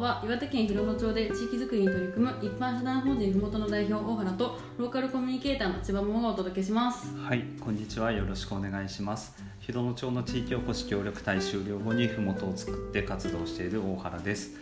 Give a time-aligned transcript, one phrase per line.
[0.00, 7.16] は岩手県広野町で地域づくりに取り組む一般社団法人ふもとの代表大原とローカルコミュニケーターの千葉桃がお届けします。
[7.16, 8.12] はいこんにちは。
[8.12, 9.34] よろしくお願いします。
[9.60, 14.56] 広野町の地域おこし協力隊終了後にふもとを作って活動している大原です。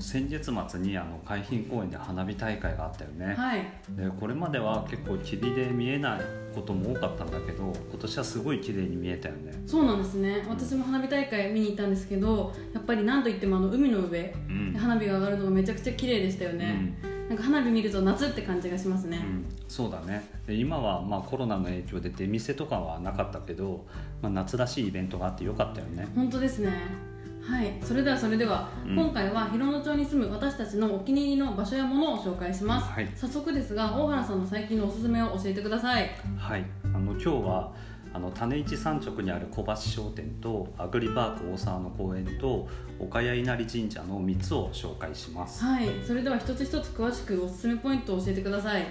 [0.00, 3.62] 先月末にあの海浜公園で花火大会があったよね、はい。
[3.90, 6.20] でこれまでは結構霧で見えない
[6.54, 9.52] ことも多かったんだけど今年はすごい綺麗に見えたよね。
[9.66, 10.44] そうなんですね。
[10.48, 14.72] 私も花火大会見に行ったんですけどやっぱり何といってもあの海の上うん。
[14.72, 16.94] で花火が上がるのがめちゃくちゃ綺麗でしたよね、
[17.28, 20.28] なんか花火見ると夏って感じがしますね、うん、そうだね。
[20.46, 23.86] で今はまあコロナの影響で出店とかはなかったけど、
[24.20, 26.06] まあ、夏らしいイベントがあってよかったよね。
[26.14, 26.72] 本当ですね
[27.46, 27.78] はい。
[27.82, 28.96] それではそれでは、うん。
[28.96, 33.08] 今回は広野町に住む私たちのお気に入りの場所やものを紹介します、はい。
[33.14, 36.10] 早速ですが大原さんの最近のおすすめを教えてください。
[36.36, 36.64] はい。
[36.84, 37.72] あの今日は
[38.14, 45.64] あの種市山直にある小橋商店とアグリパーク大沢の公園と岡谷稲荷神社の3つを紹介します。
[45.64, 45.88] はい。
[46.06, 48.86] それでは一つ一つ詳しくおすすめポイントを教えてください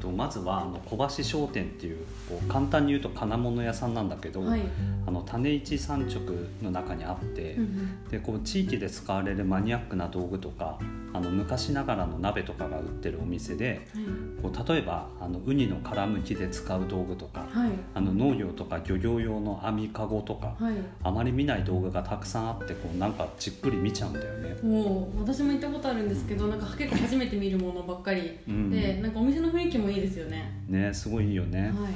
[0.00, 4.62] とまずはあの小橋商店っていうこう簡単に言うと金物屋さんなんだけど、はい、
[5.06, 6.20] あの種市山直
[6.62, 8.04] の中にあって、うんうん。
[8.08, 10.78] でこう地域で使われるマニアックな道具とか
[11.12, 13.86] あの昔ながらの鍋とかが売ってるお店で
[14.42, 17.70] こう例えばあのウニの殻むきで使う道具とかはい。
[17.94, 20.74] あの農業とか漁業用の網かごとかはい。
[21.02, 24.56] あまり見ない道具がたくさんあってこうなんかじっくり見ちゃうんだよね。
[24.62, 28.70] もう私も行ったことあるんですけどなんか結構初めて見るものばっかり、うん。
[28.70, 30.62] でなんかお店の雰囲気もいいですよね。
[30.68, 31.68] ねすごいいいよね。
[31.68, 31.88] は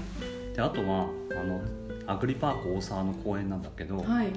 [0.54, 1.60] であとはあの
[2.06, 4.28] アグリパーク大沢の公園なんだけど、いはい。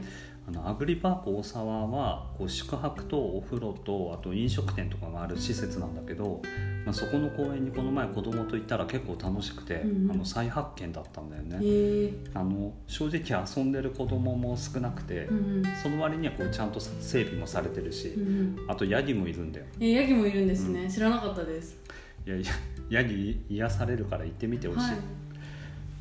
[0.48, 6.40] あのアグリパーク大沢はこう宿泊とお風呂とあと飲食店とかがある施設なんだけど、
[6.86, 10.04] まあ、そこの公園にこの前子供と行ったら結構楽しくて、うん。
[10.04, 12.14] うんあの再発見だったんだよね。
[12.34, 15.64] あの正直遊んでる子供も少なくて、うんうん。
[15.82, 18.72] その割にはこうちゃんと整備もされてるし、うんうん。
[18.72, 19.66] あとヤギもいるんだよ。
[19.80, 21.78] えヤギもいるんですね、知らなかったです。
[22.26, 22.52] いやいや
[22.90, 24.80] ヤギ癒されるから行ってみてほしい。
[24.80, 24.98] はい、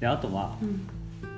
[0.01, 0.87] であとはうん。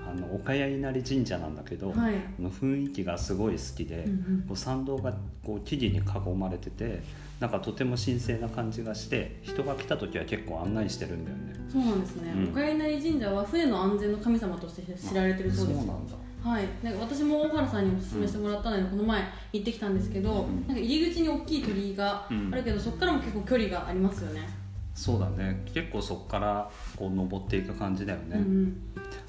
[0.08, 2.14] あの岡谷稲荷神社なんだけど、はい。
[2.14, 4.44] あの雰囲気がすごい好きで、うんうん。
[4.46, 5.12] こう参道が
[5.44, 7.02] こう木々に囲まれてて
[7.40, 11.54] なんかとても神聖な感じがして人が来た時は結構案内してるんだよね。
[11.70, 12.44] そうなんですね、うん。
[12.50, 15.80] 岡谷稲荷神社は船の安全の神様として知られてるそうです。
[15.80, 16.14] そうなんだ。
[16.42, 19.20] はい、なんか私も大原さんにお勧めしてもらったので、この前
[19.52, 22.50] 行ってきたんですけど、んなんか入り口に大きい鳥居がうん。
[22.54, 24.48] あるけど、そこからも結構距離がありますよね。
[24.96, 25.62] そうだね。
[25.72, 28.24] 結構そこからこう登っていく感じだよね。
[28.32, 28.82] うんうん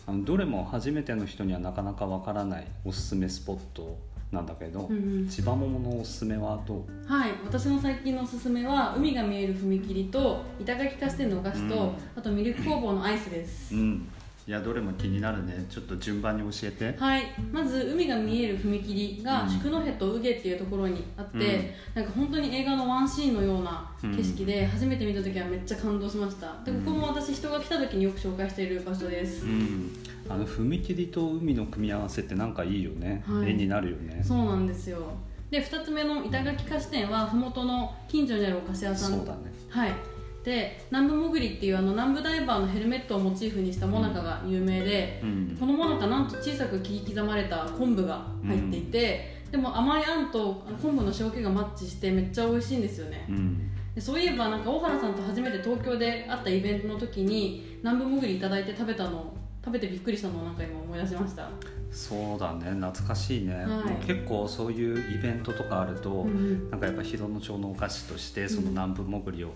[0.07, 3.99] あのどれも初めての人にはなかなかわからないおすすめスポット
[4.31, 7.05] なんだけど、うんうん千葉桃のおすすめはどう？
[7.05, 14.07] はい、私の最近のおすすめは海が見える踏切と板垣菓子店のお菓子と、うんあとミルク工房のアイスです、うん。
[14.47, 15.65] いやどれも気になるね。
[15.69, 16.97] ちょっと順番に教えて。
[16.97, 29.91] はい、まず海が見える踏切がうん宿戸と宇毛っていうところにあって、なんか本当に映画のワンシーンのような景色で、初めて見た時はめっちゃ感動しましたでここも私人が来た時によく紹介している場所です、うん。
[30.29, 33.23] あの踏切と海の組み合わせってなんかいいよね。
[33.27, 34.23] はい絵になるよね。
[34.23, 35.11] そうなんですよ
[35.51, 39.51] で2つ目の板垣菓子店は麓の近所にあるお菓子屋さんそうだね。
[39.67, 40.16] はい
[40.47, 45.57] で南部もぐりっていうあの南部ダイバーのヘルメットをモチーフにしたもなかが有名で、うん。
[45.59, 53.69] このもなかなんと小さく切り刻まれた昆布が入っていて、でも甘いあんと昆布の塩気がマッチしてめっちゃ美味しいんですよね、うん。
[53.93, 59.33] でそういえばなんか大原さんと初めて東京で会ったイベントの時に南部もぐりいただいて食べたの
[59.65, 61.49] 食べてびっくりしたのをなんか今思い出しました。
[61.91, 62.71] そうだね。
[62.71, 64.05] 懐かしいね、はい。
[64.05, 69.53] 結構そういうイベントとかあると、うんなんかやっぱ広野町のお菓子としてその南部もぐりを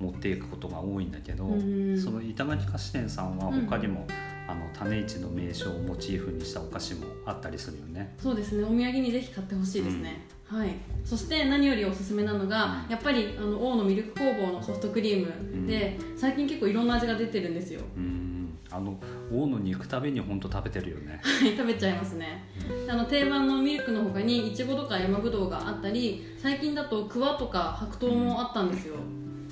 [0.00, 2.00] 持っていくことが多いんだけど、うん。
[2.00, 4.06] その板垣菓子店さんは他にも、
[4.48, 8.14] あの種市の名称をモチーフにしたお菓子もあったりするよね。
[8.18, 8.64] そうですね。
[8.64, 10.70] お土産にぜひ買ってほしいですね、はい。
[11.04, 17.82] そして何よりおすすめなのが、やっぱりあの王のミルク工房のソフトクリームで、最近結構いろんな味が出てるんですよ。
[17.96, 18.30] うん。
[18.72, 18.96] あの
[19.32, 21.20] 王の肉食べに本当食べてるよね。
[21.22, 22.44] はい食べちゃいますね。
[22.88, 28.94] あの定番のミルクの他にいちごとか山ぶどうがあったり最近だとクワとか白桃もあったんですよ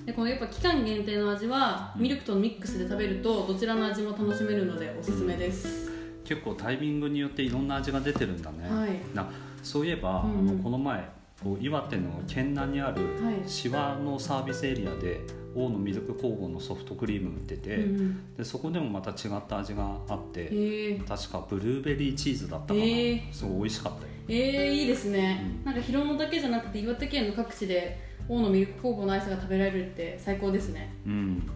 [0.08, 5.90] でこのやっぱ期間限定の味はミルクとミックスで食べるとどちらの味も楽しめるのでおすすめです、
[6.24, 8.90] 結構タイミングによっていろんな味が出てるんだね、はい。
[9.14, 9.30] な
[9.62, 10.48] そういえば、うんうん。
[10.48, 11.06] あのこの前
[11.44, 13.34] こう岩手の県南にあるはい。
[13.46, 15.20] シワのサービスエリアで
[15.54, 18.34] 王のミルク工房のソフトクリーム売ってて、うんうん。
[18.34, 22.80] でそこでもまた違った味があって確かブルーベリーチーズだったかな、
[23.30, 24.12] すごい美味しかったよ。
[24.30, 30.94] えー、いいですね、なんか広野だけじゃなくて岩手県の各地で王のミルク工房のアイスが食べられるって最高ですね。
[31.06, 31.50] うん。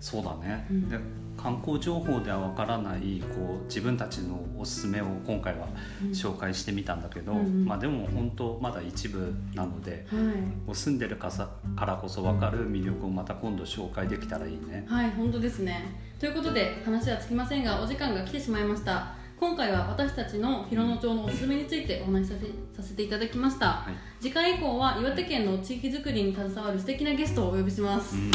[0.00, 0.88] そうだね、うん。
[0.88, 0.98] で
[1.36, 5.66] 観光情報ではわからないこう自分たちのおすすめを今回は
[6.02, 6.10] うん。
[6.10, 7.64] 紹介してみたんだけど、うんうん。
[7.64, 10.74] まあでも本当まだ一部なのではい。
[10.74, 14.84] 住んでるかさからこそ分かる魅力をまた今度紹介できたらいいね。
[14.88, 16.04] はい本当ですね。
[16.20, 24.22] ということで話はつきませんがお時間が来てしまいました今回は私たちの広野町のおすすめについてお話しさせさせていただきました、はい。
[24.22, 28.30] 次回以降は岩手県の地域づくりに携わる素敵なゲストをお呼びします、うんイエ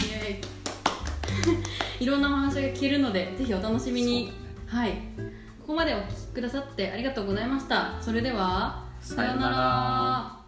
[1.98, 2.04] ーイ。
[2.04, 4.31] いろんなお話が聞けるのでぜひお楽しみに、
[4.69, 4.92] そうはい。
[5.62, 7.98] ここまでお聞きくださってありがとうございました。
[8.01, 9.56] それではさようなら。
[9.56, 10.40] ら